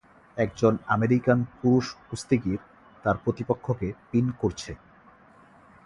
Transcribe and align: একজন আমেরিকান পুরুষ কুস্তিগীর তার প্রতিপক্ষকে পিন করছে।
একজন 0.37 0.73
আমেরিকান 0.87 1.39
পুরুষ 1.59 1.85
কুস্তিগীর 2.07 2.61
তার 3.03 3.15
প্রতিপক্ষকে 3.23 3.87
পিন 4.09 4.25
করছে। 4.41 4.71